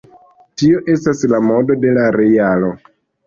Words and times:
Tio 0.61 0.79
estas 0.93 1.21
la 1.33 1.41
modo 1.49 1.77
de 1.83 1.93
la 1.99 2.07
realo. 2.17 2.73